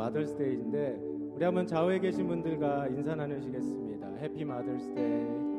[0.00, 0.98] 마더스데이인데
[1.34, 4.08] 우리 한번 좌우에 계신 분들과 인사 나누시겠습니다.
[4.20, 5.50] 해피 마더스데이.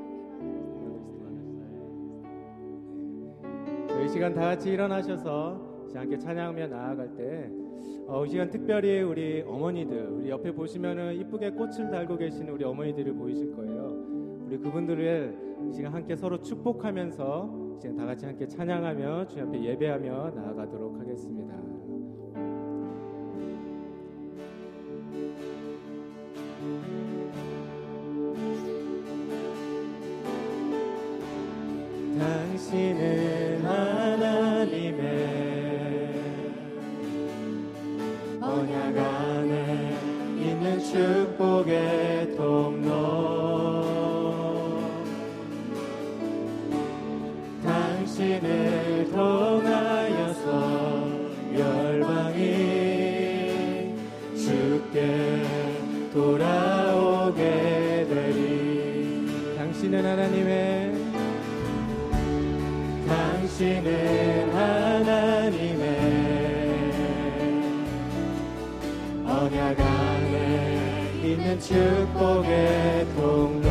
[3.88, 7.51] 저희 시간 다 같이 일어나셔서 함께 찬양하며 나아갈 때,
[8.07, 13.13] 어, 이 시간 특별히 우리 어머니들, 우리 옆에 보시면은 이쁘게 꽃을 달고 계시는 우리 어머니들을
[13.13, 13.94] 보이실 거예요.
[14.46, 20.31] 우리 그분들을 이 시간 함께 서로 축복하면서 이제 다 같이 함께 찬양하며 주님 앞에 예배하며
[20.35, 21.80] 나아가도록 하겠습니다.
[63.62, 65.86] 당신은 하나님의
[69.23, 73.70] 언약 안에 있는 축복의 통로.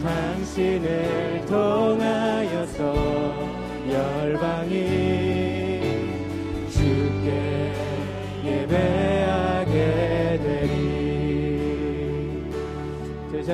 [0.00, 2.94] 당신을 통하여서
[3.90, 5.05] 열방이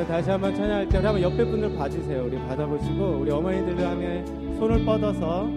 [0.02, 4.24] 제가 다시 한번 찬양할 때 한번 옆에 분들 봐주세요 우리 받아보시고 우리 어머니들을 향해
[4.58, 5.48] 손을 뻗어서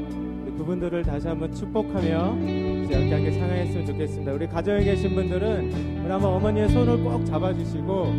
[0.58, 2.38] 그분들을 다시 한번 축복하며
[2.84, 8.14] 이제 함께 찬양했으면 좋겠습니다 우리 가정에 계신 분들은 우리 한번 어머니의 손을 꼭 잡아주시고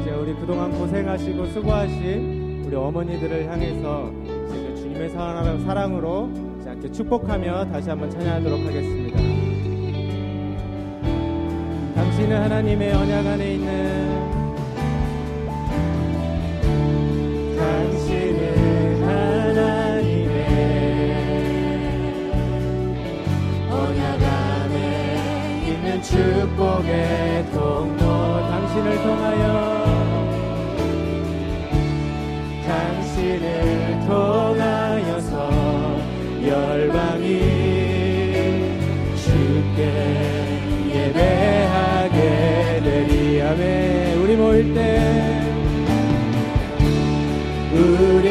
[0.00, 4.12] 이제 우리 그동안 고생하시고 수고하신 우리 어머니들을 향해서
[4.48, 9.18] 이제 주님의 사랑으로 이제 함께 축복하며 다시 한번 찬양하도록 하겠습니다.
[11.94, 14.23] 당신은 하나님의 언약 안에 있는
[26.04, 27.96] 축복의 통로.
[28.50, 29.84] 당신을 통하여
[32.66, 35.32] 당신을 통하여서
[36.46, 37.24] 열방이
[39.16, 39.80] 주께
[40.94, 43.42] 예배하게 되리.
[43.42, 44.18] 아멘.
[44.18, 45.23] 우리 모일 때
[47.84, 48.23] 우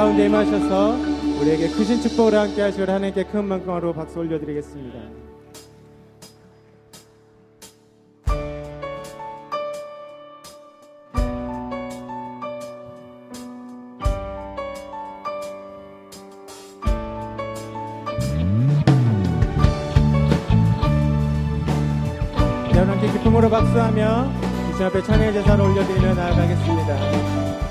[0.00, 0.96] 가운데 임하셔서
[1.42, 4.98] 우리에게 크신 축복을 함께 하시고 하나님께 큰 만큼으로 박수 올려드리겠습니다.
[22.74, 24.32] 여러분께 기쁨으로 박수하며
[24.70, 27.69] 주신 앞에 찬양의 제사를 올려드리며 나아가겠습니다.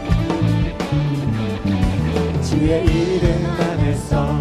[2.50, 4.36] 주의 이름 안에서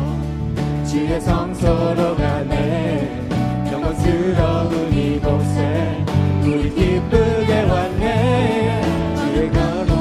[0.89, 3.29] 주의 성소로 가네.
[3.71, 6.05] 영광스러운 이곳에
[6.43, 8.81] 우리 기쁘게 왔네.
[9.15, 9.98] 주의 걸음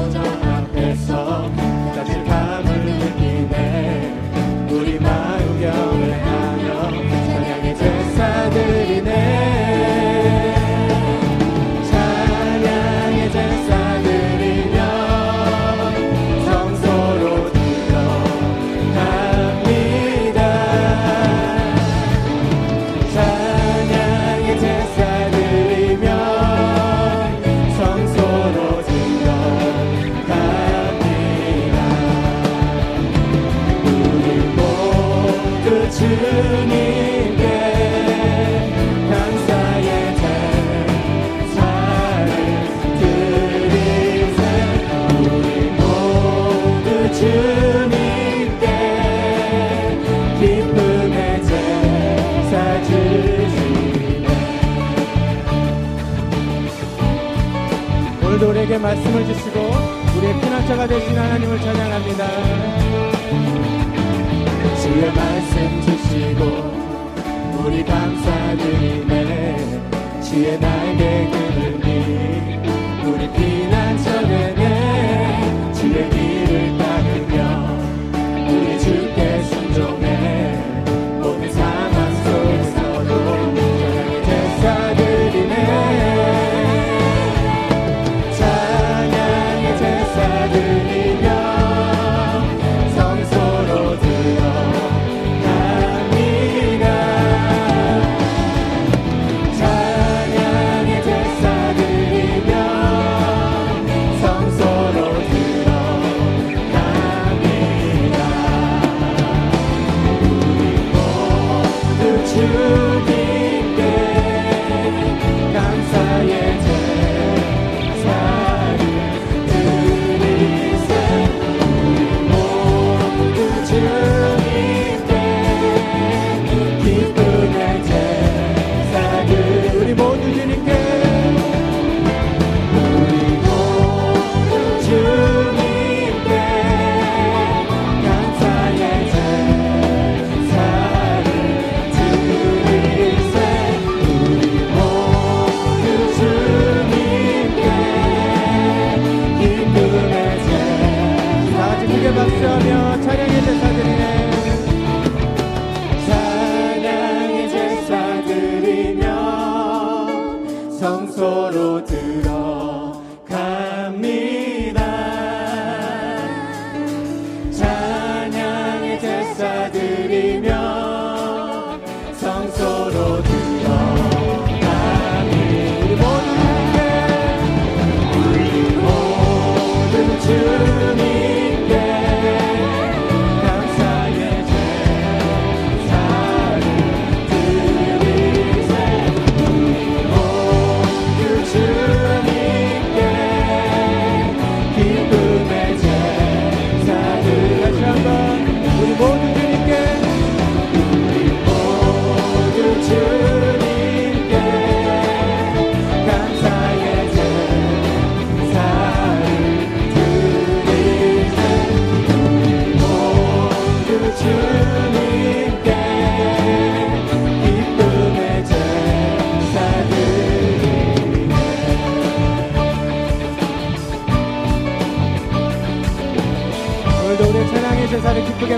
[67.87, 68.26] dance.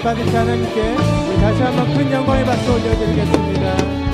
[0.09, 0.95] 아버지 하나님께
[1.39, 4.08] 다시 한번 큰 영광의 박수 올려드리겠습니다.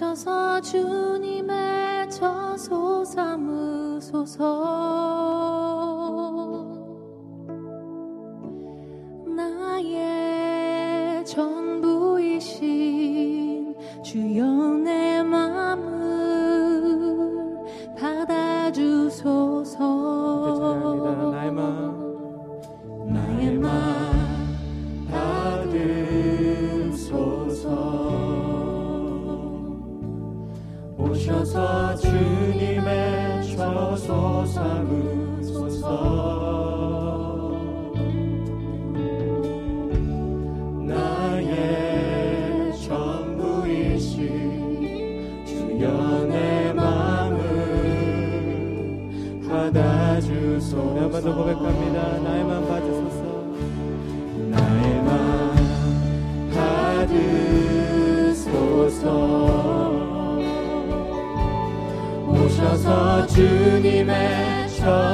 [0.00, 0.62] 오셔서.
[0.62, 4.40] 주님의 저소 삼으소서.
[9.26, 11.59] 나의 저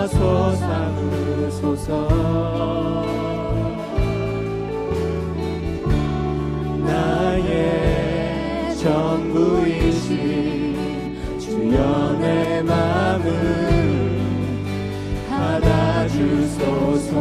[0.07, 1.91] 하소서 그소서.
[6.87, 10.15] 나의 전부이신
[11.41, 13.27] 주여 내 마음을
[15.29, 17.17] 받아주소서.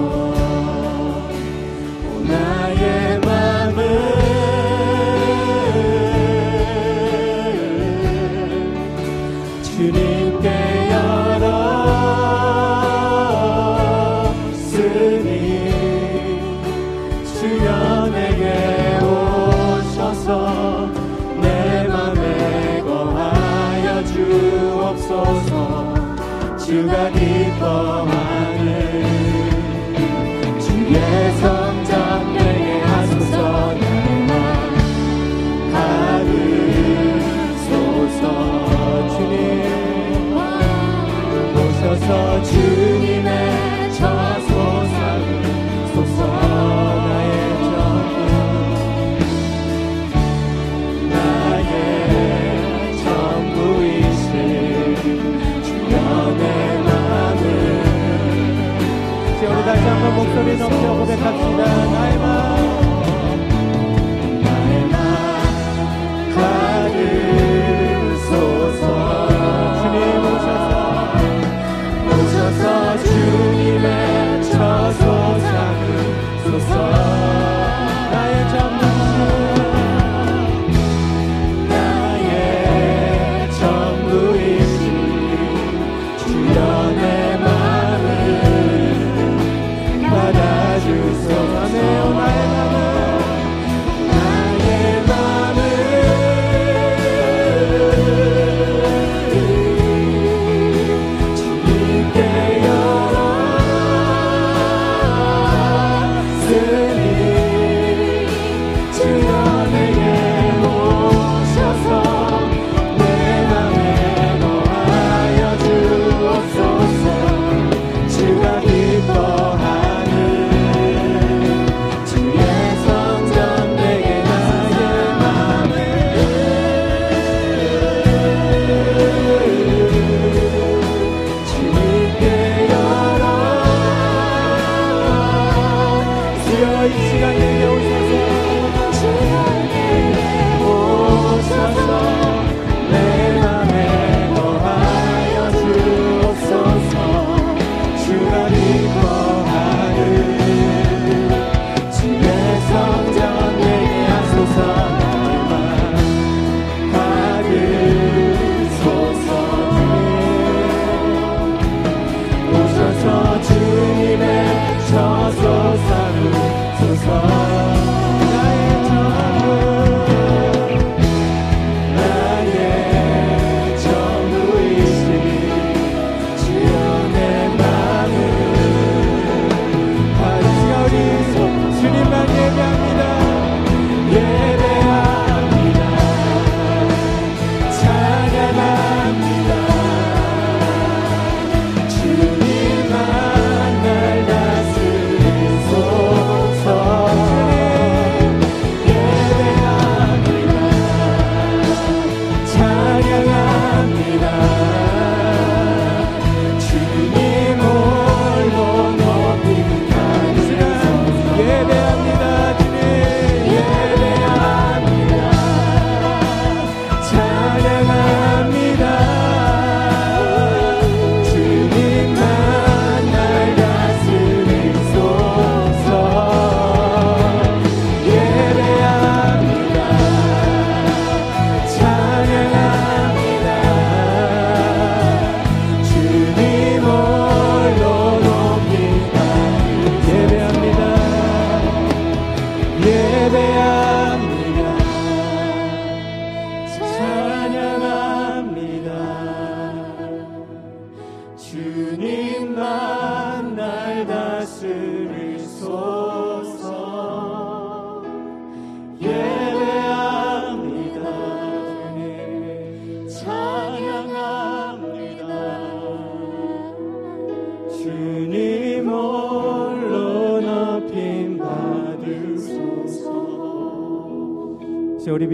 [42.08, 42.65] for you.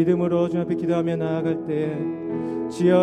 [0.02, 1.96] 믿음으로 주 앞에 기도하며 나아갈 때
[2.72, 2.98] 주여